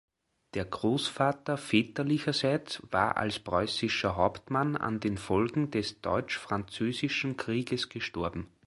[0.55, 8.47] Der Großvater väterlicherseits war als preußischer Hauptmann an den Folgen des Deutsch-Französischen Krieges gestorben.